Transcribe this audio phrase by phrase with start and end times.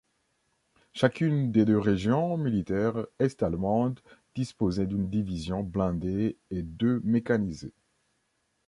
[0.93, 3.99] Chacune des deux régions militaires est-allemandes
[4.33, 7.75] disposaient d'une division blindée et deux mécanisés.